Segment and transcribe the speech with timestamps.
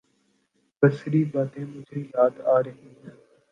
[0.83, 3.15] بسری باتیں مجھے یاد آ رہی ہیں۔